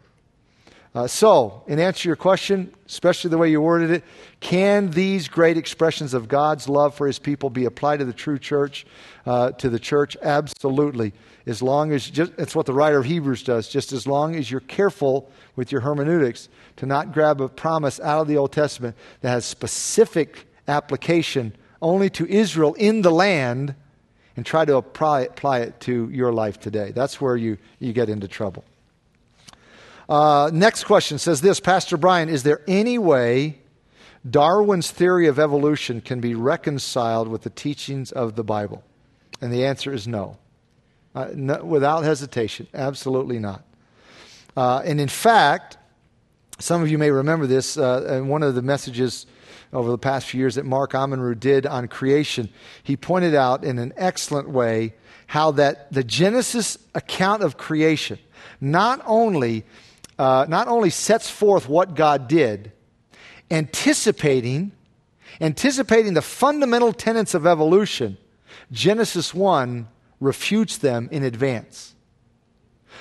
[0.96, 4.02] Uh, so, in answer to your question, especially the way you worded it,
[4.40, 8.38] can these great expressions of God's love for his people be applied to the true
[8.38, 8.86] church,
[9.26, 10.16] uh, to the church?
[10.22, 11.12] Absolutely.
[11.44, 14.50] As long as, just, that's what the writer of Hebrews does, just as long as
[14.50, 18.96] you're careful with your hermeneutics to not grab a promise out of the Old Testament
[19.20, 23.74] that has specific application only to Israel in the land
[24.34, 26.90] and try to apply, apply it to your life today.
[26.92, 28.64] That's where you, you get into trouble.
[30.08, 33.58] Uh, next question says this Pastor Brian, is there any way
[34.28, 38.84] Darwin's theory of evolution can be reconciled with the teachings of the Bible?
[39.40, 40.38] And the answer is no.
[41.14, 43.64] Uh, no without hesitation, absolutely not.
[44.56, 45.76] Uh, and in fact,
[46.58, 49.26] some of you may remember this uh, in one of the messages
[49.72, 52.48] over the past few years that Mark Amenru did on creation.
[52.82, 54.94] He pointed out in an excellent way
[55.26, 58.18] how that the Genesis account of creation
[58.60, 59.64] not only
[60.18, 62.72] uh, not only sets forth what God did,
[63.50, 64.72] anticipating,
[65.40, 68.16] anticipating the fundamental tenets of evolution,
[68.72, 69.88] Genesis 1
[70.20, 71.94] refutes them in advance.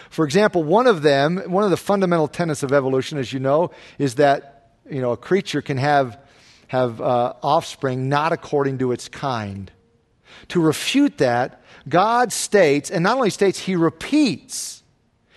[0.10, 3.72] For example, one of them, one of the fundamental tenets of evolution, as you know,
[3.98, 6.20] is that you know, a creature can have,
[6.68, 9.72] have uh, offspring not according to its kind.
[10.50, 14.75] To refute that, God states, and not only states, he repeats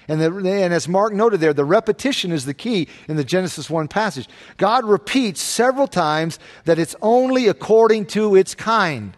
[0.09, 3.69] and, the, and as Mark noted there, the repetition is the key in the Genesis
[3.69, 4.27] 1 passage.
[4.57, 9.15] God repeats several times that it's only according to its kind.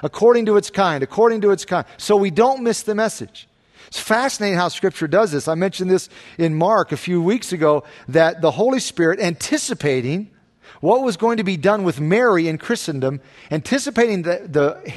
[0.00, 1.84] According to its kind, according to its kind.
[1.96, 3.48] So we don't miss the message.
[3.88, 5.48] It's fascinating how Scripture does this.
[5.48, 10.30] I mentioned this in Mark a few weeks ago that the Holy Spirit, anticipating
[10.80, 13.20] what was going to be done with Mary in Christendom,
[13.50, 14.92] anticipating the, the,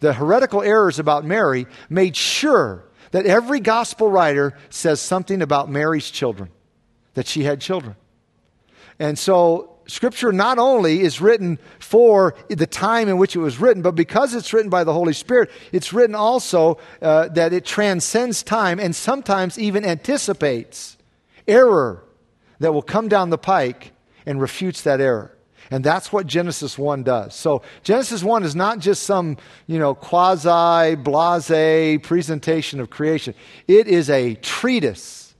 [0.00, 6.10] the heretical errors about Mary, made sure that every gospel writer says something about Mary's
[6.10, 6.50] children,
[7.14, 7.94] that she had children.
[8.98, 13.84] And so Scripture not only is written for the time in which it was written,
[13.84, 18.42] but because it's written by the Holy Spirit, it's written also uh, that it transcends
[18.42, 20.96] time and sometimes even anticipates
[21.46, 22.02] error
[22.58, 23.92] that will come down the pike
[24.26, 25.38] and refutes that error.
[25.70, 27.34] And that's what Genesis 1 does.
[27.34, 33.34] So Genesis 1 is not just some, you know, quasi blase presentation of creation.
[33.66, 35.34] It is a treatise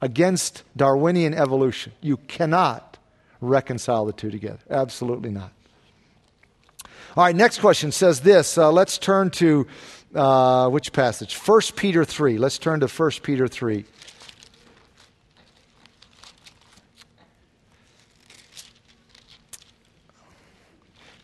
[0.00, 1.92] against Darwinian evolution.
[2.00, 2.98] You cannot
[3.40, 4.58] reconcile the two together.
[4.68, 5.52] Absolutely not.
[7.16, 8.58] All right, next question says this.
[8.58, 9.66] Uh, let's turn to
[10.14, 11.36] uh, which passage?
[11.36, 12.38] 1 Peter 3.
[12.38, 13.84] Let's turn to 1 Peter 3.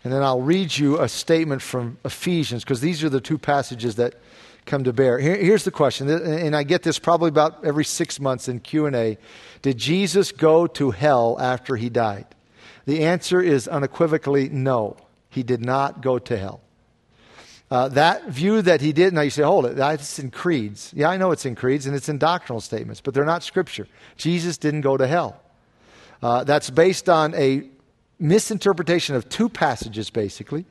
[0.03, 3.97] And then I'll read you a statement from Ephesians because these are the two passages
[3.97, 4.15] that
[4.65, 5.19] come to bear.
[5.19, 9.19] Here, here's the question, and I get this probably about every six months in Q&A.
[9.63, 12.27] Did Jesus go to hell after he died?
[12.87, 14.97] The answer is unequivocally no.
[15.29, 16.61] He did not go to hell.
[17.71, 20.93] Uh, that view that he did, now you say, hold it, that's in creeds.
[20.97, 23.87] Yeah, I know it's in creeds and it's in doctrinal statements, but they're not scripture.
[24.17, 25.41] Jesus didn't go to hell.
[26.21, 27.69] Uh, that's based on a
[28.21, 30.67] misinterpretation of two passages basically.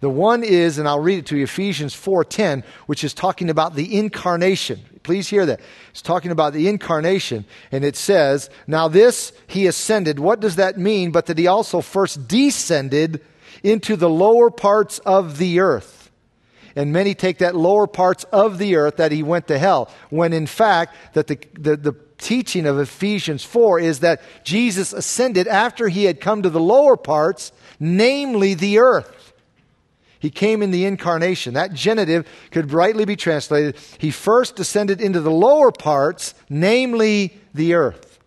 [0.00, 3.74] The one is and I'll read it to you Ephesians 4:10 which is talking about
[3.74, 4.80] the incarnation.
[5.02, 5.60] Please hear that.
[5.90, 10.18] It's talking about the incarnation and it says, "Now this he ascended.
[10.18, 13.20] What does that mean but that he also first descended
[13.62, 16.10] into the lower parts of the earth?"
[16.76, 20.32] And many take that lower parts of the earth that he went to hell, when
[20.32, 25.88] in fact that the, the, the teaching of Ephesians 4 is that Jesus ascended after
[25.88, 29.32] he had come to the lower parts, namely the earth.
[30.18, 31.52] He came in the incarnation.
[31.52, 37.74] That genitive could rightly be translated He first descended into the lower parts, namely the
[37.74, 38.18] earth.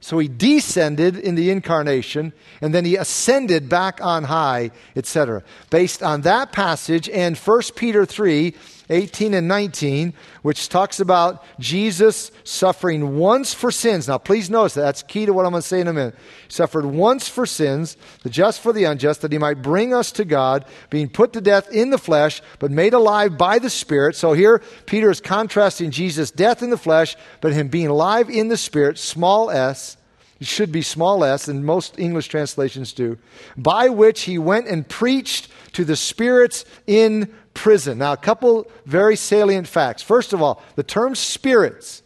[0.00, 5.42] So he descended in the incarnation, and then he ascended back on high, etc.
[5.70, 8.54] Based on that passage and 1 Peter 3,
[8.90, 14.08] 18 and 19, which talks about Jesus suffering once for sins.
[14.08, 14.82] Now, please notice that.
[14.82, 16.14] That's key to what I'm going to say in a minute.
[16.46, 20.10] He suffered once for sins, the just for the unjust, that he might bring us
[20.12, 24.16] to God, being put to death in the flesh, but made alive by the Spirit.
[24.16, 28.48] So here, Peter is contrasting Jesus' death in the flesh, but him being alive in
[28.48, 29.96] the Spirit, small s.
[30.40, 33.18] It should be small s, and most English translations do.
[33.56, 37.98] By which he went and preached to the spirits in prison.
[37.98, 40.00] Now, a couple very salient facts.
[40.00, 42.02] First of all, the term spirits,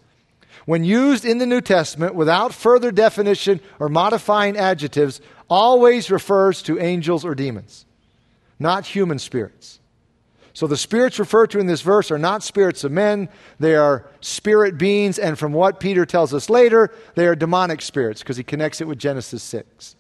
[0.65, 6.81] when used in the New Testament without further definition or modifying adjectives, always refers to
[6.81, 7.85] angels or demons,
[8.59, 9.79] not human spirits.
[10.55, 13.29] So the spirits referred to in this verse are not spirits of men,
[13.61, 18.23] they are spirit beings, and from what Peter tells us later, they are demonic spirits
[18.23, 19.97] because he connects it with Genesis 6.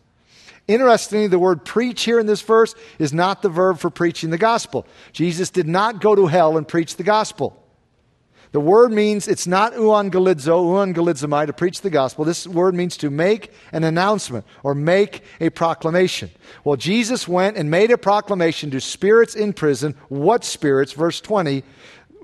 [0.68, 4.38] Interestingly, the word preach here in this verse is not the verb for preaching the
[4.38, 4.86] gospel.
[5.12, 7.58] Jesus did not go to hell and preach the gospel.
[8.52, 12.26] The word means it's not euangelizo, euangelizomai, to preach the gospel.
[12.26, 16.30] This word means to make an announcement or make a proclamation.
[16.62, 19.96] Well, Jesus went and made a proclamation to spirits in prison.
[20.10, 20.92] What spirits?
[20.92, 21.64] Verse 20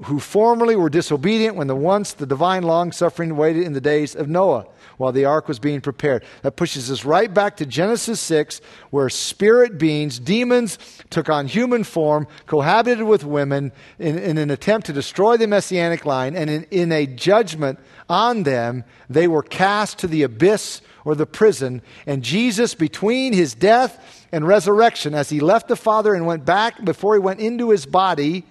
[0.04, 4.14] who formerly were disobedient when the once the divine long suffering waited in the days
[4.14, 4.66] of Noah
[4.98, 6.24] while the ark was being prepared.
[6.42, 11.84] That pushes us right back to Genesis 6, where spirit beings, demons, took on human
[11.84, 16.64] form, cohabited with women in, in an attempt to destroy the messianic line, and in,
[16.70, 21.80] in a judgment on them, they were cast to the abyss or the prison.
[22.06, 26.84] And Jesus, between his death and resurrection, as he left the Father and went back
[26.84, 28.44] before he went into his body,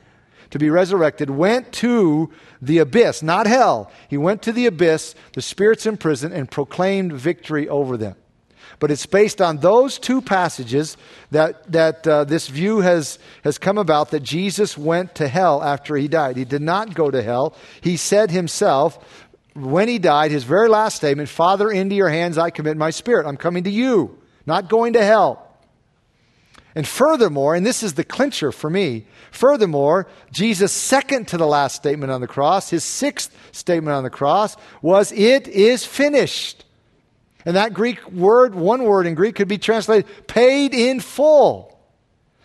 [0.51, 2.31] to be resurrected, went to
[2.62, 3.91] the abyss, not hell.
[4.10, 8.15] He went to the abyss, the spirits in prison, and proclaimed victory over them.
[8.79, 10.97] But it's based on those two passages
[11.31, 15.95] that, that uh, this view has, has come about that Jesus went to hell after
[15.95, 16.38] he died.
[16.38, 17.55] He did not go to hell.
[17.81, 19.03] He said himself,
[19.55, 23.25] when he died, his very last statement, Father, into your hands I commit my spirit.
[23.25, 25.46] I'm coming to you, not going to hell.
[26.77, 31.75] And furthermore, and this is the clincher for me, furthermore, Jesus' second to the last
[31.75, 36.65] statement on the cross, his sixth statement on the cross, was, It is finished.
[37.45, 41.79] And that Greek word, one word in Greek, could be translated paid in full.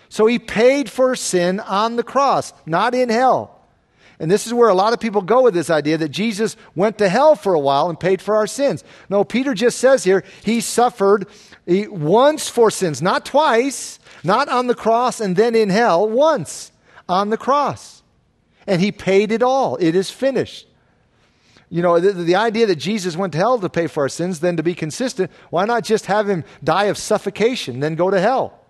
[0.08, 3.61] So he paid for sin on the cross, not in hell.
[4.22, 6.96] And this is where a lot of people go with this idea that Jesus went
[6.98, 8.84] to hell for a while and paid for our sins.
[9.08, 11.26] No, Peter just says here, he suffered
[11.66, 16.70] once for sins, not twice, not on the cross and then in hell, once
[17.08, 18.04] on the cross.
[18.64, 19.74] And he paid it all.
[19.80, 20.68] It is finished.
[21.68, 24.38] You know, the, the, idea that Jesus went to hell to pay for our sins,
[24.38, 28.20] then to be consistent, why not just have him die of suffocation, then go to
[28.20, 28.60] hell?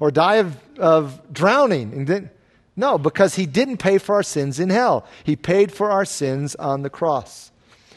[0.00, 1.94] Or die of, of drowning?
[1.94, 2.30] And then,
[2.74, 5.06] no, because he didn't pay for our sins in hell.
[5.24, 7.50] He paid for our sins on the cross.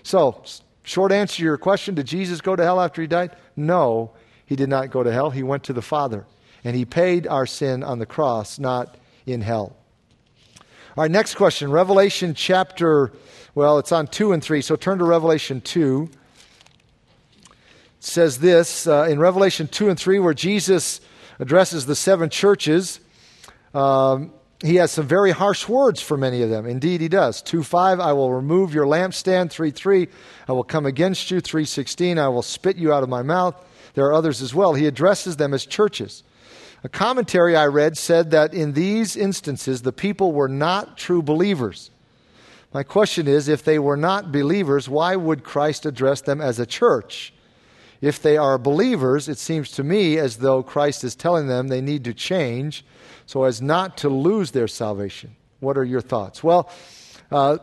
[0.04, 0.44] So,
[0.84, 3.36] short answer to your question did Jesus go to hell after he died?
[3.56, 4.12] No,
[4.46, 5.30] he did not go to hell.
[5.30, 6.26] He went to the Father.
[6.64, 9.76] And he paid our sin on the cross, not in hell.
[10.98, 11.72] All right, next question.
[11.72, 13.14] Revelation chapter,
[13.54, 16.10] well, it's on 2 and 3, so turn to Revelation 2.
[17.44, 17.54] It
[18.00, 21.02] says this uh, in Revelation 2 and 3, where Jesus
[21.40, 23.00] addresses the seven churches.
[23.74, 24.32] Um,
[24.66, 26.66] he has some very harsh words for many of them.
[26.66, 27.42] Indeed, he does.
[27.42, 29.52] 2 5, I will remove your lampstand.
[29.52, 30.08] 3 3,
[30.48, 31.42] I will come against you.
[31.42, 33.56] 3 16, I will spit you out of my mouth.
[33.94, 34.74] There are others as well.
[34.74, 36.24] He addresses them as churches.
[36.84, 41.92] A commentary I read said that in these instances, the people were not true believers.
[42.74, 46.66] My question is if they were not believers, why would Christ address them as a
[46.66, 47.34] church?
[48.06, 51.82] If they are believers, it seems to me as though Christ is telling them they
[51.82, 52.86] need to change
[53.26, 55.36] so as not to lose their salvation.
[55.60, 56.44] What are your thoughts?
[56.44, 56.70] Well,
[57.32, 57.58] uh,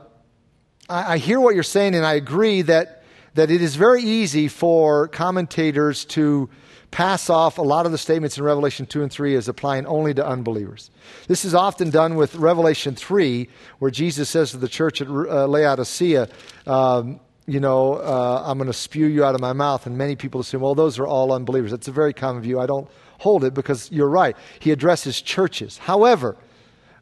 [0.88, 4.48] I, I hear what you're saying, and I agree that, that it is very easy
[4.48, 6.50] for commentators to
[6.90, 10.12] pass off a lot of the statements in Revelation 2 and 3 as applying only
[10.12, 10.90] to unbelievers.
[11.28, 15.46] This is often done with Revelation 3, where Jesus says to the church at uh,
[15.46, 16.28] Laodicea,
[16.66, 19.86] um, you know, uh, I'm going to spew you out of my mouth.
[19.86, 21.70] And many people assume, well, those are all unbelievers.
[21.70, 22.60] That's a very common view.
[22.60, 22.88] I don't
[23.18, 24.36] hold it because you're right.
[24.60, 25.78] He addresses churches.
[25.78, 26.36] However,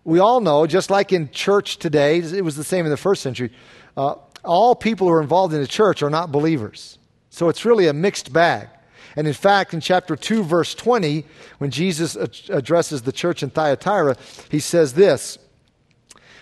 [0.04, 3.22] we all know, just like in church today, it was the same in the first
[3.22, 3.52] century,
[3.96, 4.14] uh,
[4.44, 6.98] all people who are involved in the church are not believers.
[7.28, 8.68] So it's really a mixed bag.
[9.16, 11.26] And in fact, in chapter 2, verse 20,
[11.58, 12.16] when Jesus
[12.48, 14.16] addresses the church in Thyatira,
[14.50, 15.38] he says this.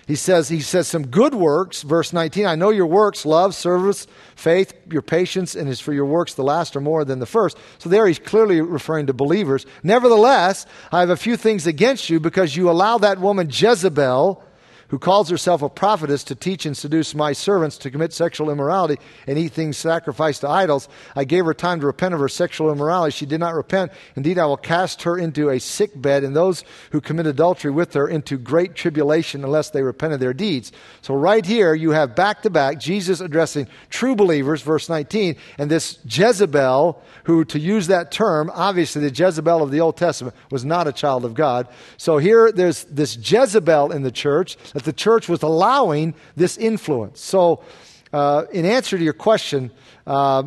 [0.08, 2.46] He says, he says some good works, verse 19.
[2.46, 4.06] I know your works, love, service,
[4.36, 7.58] faith, your patience, and is for your works the last are more than the first.
[7.76, 9.66] So there he's clearly referring to believers.
[9.82, 14.42] Nevertheless, I have a few things against you because you allow that woman Jezebel,
[14.88, 18.98] who calls herself a prophetess to teach and seduce my servants to commit sexual immorality
[19.26, 20.88] and eat things sacrificed to idols.
[21.14, 23.12] I gave her time to repent of her sexual immorality.
[23.12, 23.92] She did not repent.
[24.16, 27.92] Indeed, I will cast her into a sick bed and those who commit adultery with
[27.94, 30.72] her into great tribulation unless they repent of their deeds.
[31.02, 35.70] So, right here, you have back to back Jesus addressing true believers, verse 19, and
[35.70, 40.64] this Jezebel, who, to use that term, obviously the Jezebel of the Old Testament was
[40.64, 41.68] not a child of God.
[41.98, 47.20] So, here there's this Jezebel in the church that the church was allowing this influence.
[47.20, 47.64] So,
[48.12, 49.72] uh, in answer to your question,
[50.06, 50.44] uh,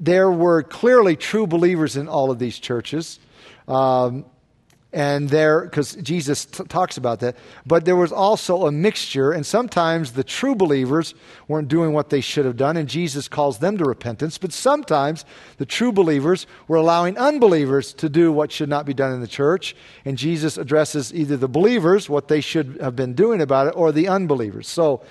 [0.00, 3.20] there were clearly true believers in all of these churches.
[3.68, 4.24] Um,
[4.92, 7.36] and there because jesus t- talks about that.
[7.66, 11.14] But there was also a mixture and sometimes the true believers
[11.46, 14.38] weren't doing what they should have done and jesus calls them to repentance.
[14.38, 15.26] But sometimes
[15.58, 19.28] the true believers were allowing unbelievers to do what should not be done in the
[19.28, 19.76] church.
[20.06, 23.92] And jesus addresses either the believers what they should have been doing about it or
[23.92, 24.68] the unbelievers.
[24.68, 25.02] So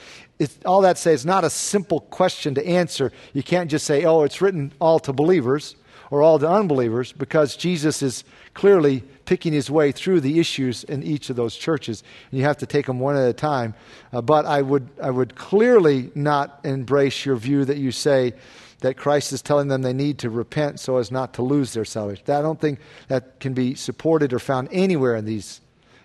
[0.66, 3.12] all that says it's not a simple question to answer.
[3.34, 5.76] You can't just say oh it's written all to believers
[6.10, 8.24] or all to unbelievers because jesus is
[8.58, 12.04] clearly picking his way through the issues in each of those churches.
[12.32, 13.76] And you have to take them one at a time.
[14.12, 18.34] Uh, but I would, I would clearly not embrace your view that you say
[18.80, 21.86] that Christ is telling them they need to repent so as not to lose their
[21.86, 22.24] salvation.
[22.30, 22.80] I don't think
[23.10, 25.62] that can be supported or found anywhere in these,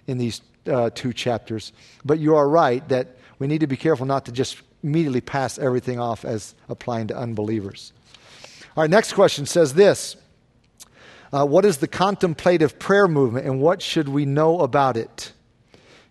[0.06, 1.72] in these uh, two chapters.
[2.04, 5.58] But you are right that we need to be careful not to just immediately pass
[5.58, 7.94] everything off as applying to unbelievers.
[8.76, 10.16] Our next question says this
[11.32, 15.32] uh, what is the contemplative prayer movement and what should we know about it?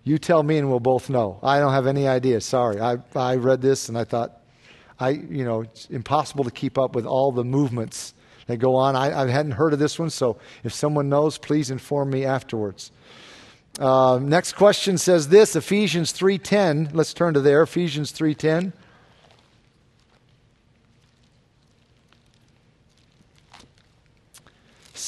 [0.04, 1.40] You tell me and we'll both know.
[1.44, 2.42] I don't have any idea.
[2.42, 2.82] Sorry.
[2.82, 4.42] I, I read this and I thought,
[5.00, 8.16] I, you know, it's impossible to keep up with all the movements
[8.48, 8.96] that go on.
[8.96, 12.92] I, I hadn't heard of this one, so if someone knows, please inform me afterwards.
[13.80, 16.94] Uh, next question says this Ephesians 3.10.
[16.94, 17.62] Let's turn to there.
[17.62, 18.74] Ephesians 3.10.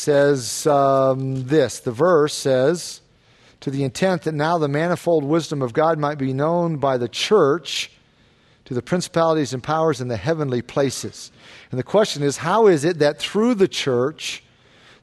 [0.03, 3.01] says um, this the verse says,
[3.61, 7.07] to the intent that now the manifold wisdom of God might be known by the
[7.07, 7.89] church
[8.65, 11.31] to the principalities and powers in the heavenly places.
[11.71, 14.43] And the question is, how is it that through the church,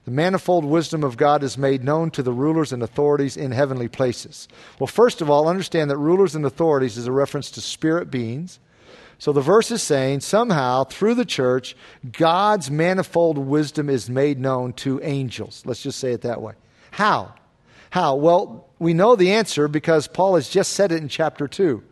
[0.04, 3.88] the manifold wisdom of God is made known to the rulers and authorities in heavenly
[3.88, 4.46] places?
[4.78, 8.58] Well, first of all, understand that rulers and authorities is a reference to spirit beings
[9.20, 11.76] so the verse is saying somehow through the church,
[12.10, 15.62] God's manifold wisdom is made known to angels.
[15.66, 16.54] Let's just say it that way.
[16.90, 17.34] How?
[17.90, 18.16] How?
[18.16, 21.82] Well, we know the answer because Paul has just said it in chapter 2.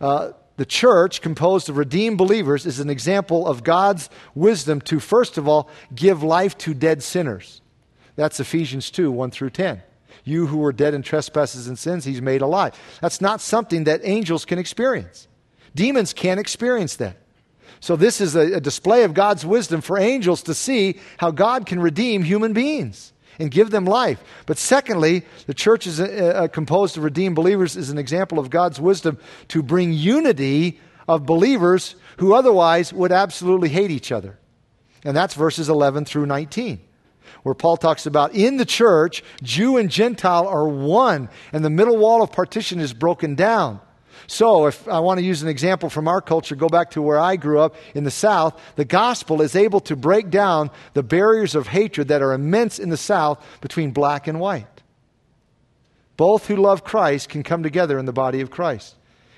[0.00, 5.38] Uh, the church, composed of redeemed believers, is an example of God's wisdom to, first
[5.38, 7.60] of all, give life to dead sinners.
[8.14, 9.82] That's Ephesians 2 1 through 10.
[10.22, 12.78] You who were dead in trespasses and sins, he's made alive.
[13.00, 15.26] That's not something that angels can experience.
[15.74, 17.16] Demons can't experience that.
[17.80, 21.66] So, this is a, a, display of God's wisdom for angels to see how God
[21.66, 24.22] can redeem human beings and give them life.
[24.46, 28.50] But secondly, the church is uh, uh, composed of redeemed believers is an example of
[28.50, 29.18] God's wisdom
[29.48, 34.38] to bring unity of believers who otherwise would absolutely hate each other.
[35.04, 36.80] And that's verses 11 through 19
[37.42, 41.96] where Paul talks about in the church, Jew and Gentile are one, and the middle
[41.96, 43.80] wall of partition is broken down.
[44.26, 47.18] So, if I want to use an example from our culture, go back to where
[47.18, 51.54] I grew up in the South, the gospel is able to break down the barriers
[51.54, 54.66] of hatred that are immense in the South between black and white.
[56.16, 58.94] Both who love Christ can come together in the body of Christ.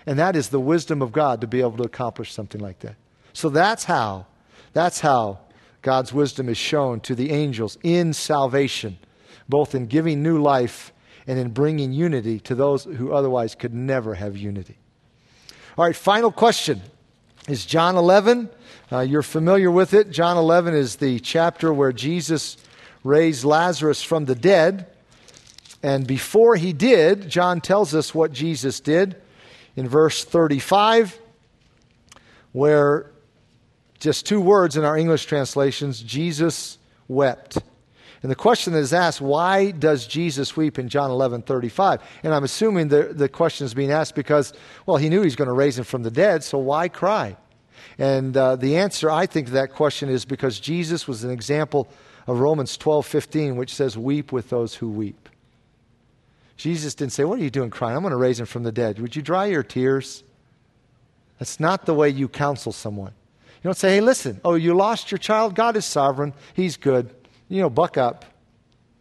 [0.06, 2.96] And that is the wisdom of God to be able to accomplish something like that.
[3.32, 4.26] So that's how,
[4.72, 5.38] that's how
[5.82, 8.98] God's wisdom is shown to the angels in salvation,
[9.48, 10.92] both in giving new life
[11.26, 14.76] and in bringing unity to those who otherwise could never have unity.
[15.76, 16.82] All right, final question
[17.48, 18.48] is John 11.
[18.92, 20.10] Uh, you're familiar with it.
[20.10, 22.56] John 11 is the chapter where Jesus
[23.02, 24.86] raised Lazarus from the dead.
[25.82, 29.16] And before he did, John tells us what Jesus did
[29.76, 31.18] in verse 35,
[32.52, 33.10] where
[33.98, 37.58] just two words in our English translations Jesus wept.
[38.24, 42.00] And the question that is asked, why does Jesus weep in John 11 35?
[42.22, 44.54] And I'm assuming the, the question is being asked because,
[44.86, 47.36] well, he knew he's going to raise him from the dead, so why cry?
[47.98, 51.86] And uh, the answer, I think, to that question is because Jesus was an example
[52.26, 55.28] of Romans 12 15, which says, Weep with those who weep.
[56.56, 57.94] Jesus didn't say, What are you doing crying?
[57.94, 59.00] I'm going to raise him from the dead.
[59.00, 60.24] Would you dry your tears?
[61.38, 63.12] That's not the way you counsel someone.
[63.62, 65.54] You don't say, Hey, listen, oh, you lost your child?
[65.54, 66.32] God is sovereign.
[66.54, 67.14] He's good.
[67.48, 68.24] You know, buck up.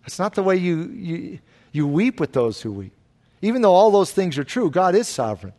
[0.02, 1.40] That's not the way you, you,
[1.72, 2.94] you weep with those who weep.
[3.42, 5.54] Even though all those things are true, God is sovereign.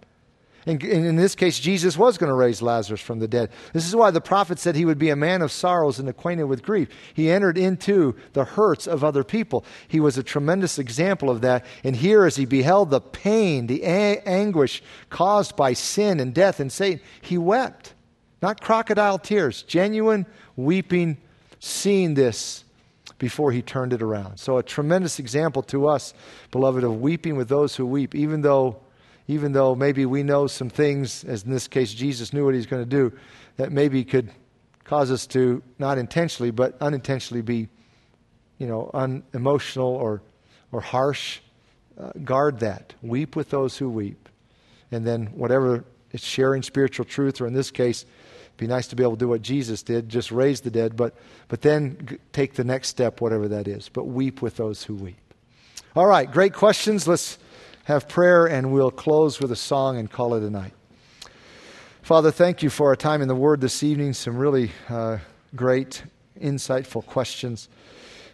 [0.67, 3.51] And in this case, Jesus was going to raise Lazarus from the dead.
[3.75, 6.45] This is why the prophet said he would be a man of sorrows and acquainted
[6.45, 6.89] with grief.
[7.13, 9.67] He entered into the hurts of other people.
[9.89, 11.67] He was a tremendous example of that.
[11.83, 16.61] And here, as he beheld the pain, the a- anguish caused by sin and death
[16.61, 17.93] and Satan, he wept.
[18.41, 20.25] Not crocodile tears, genuine
[20.57, 21.19] weeping,
[21.61, 22.65] seeing this
[23.19, 24.39] before he turned it around.
[24.39, 26.15] So, a tremendous example to us,
[26.51, 28.81] beloved, of weeping with those who weep, even though
[29.27, 32.67] even though maybe we know some things, as in this case, Jesus knew what he's
[32.67, 33.17] going to do,
[33.57, 34.31] that maybe could
[34.85, 37.69] cause us to not intentionally, but unintentionally be,
[38.59, 40.21] you know, unemotional or,
[40.73, 41.41] or harsh.
[41.99, 42.93] Uh, guard that.
[43.03, 44.29] Weep with those who weep.
[44.91, 48.05] And then whatever it's sharing spiritual truth, or in this case,
[48.57, 51.15] be nice to be able to do what Jesus did, just raise the dead, but,
[51.49, 53.89] but then take the next step, whatever that is.
[53.89, 55.17] But weep with those who weep.
[55.97, 57.09] All right, great questions.
[57.09, 57.39] Let's
[57.85, 60.73] have prayer, and we'll close with a song and call it a night.
[62.03, 64.13] Father, thank you for our time in the Word this evening.
[64.13, 65.19] Some really uh,
[65.57, 66.03] great,
[66.41, 67.69] insightful questions.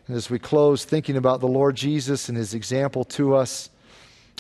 [0.07, 3.71] And as we close, thinking about the Lord Jesus and his example to us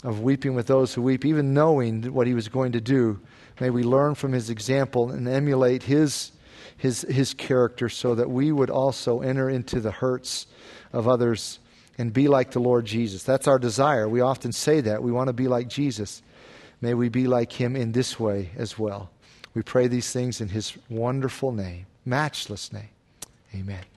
[0.02, 3.20] of weeping with those who weep, even knowing what he was going to do,
[3.60, 6.32] may we learn from his example and emulate his,
[6.76, 10.46] his, his character so that we would also enter into the hurts
[10.92, 11.58] of others
[11.98, 13.22] and be like the Lord Jesus.
[13.22, 14.08] That's our desire.
[14.08, 15.02] We often say that.
[15.02, 16.22] We want to be like Jesus.
[16.80, 19.10] May we be like him in this way as well.
[19.52, 22.88] We pray these things in his wonderful name, matchless name.
[23.54, 23.89] Amen.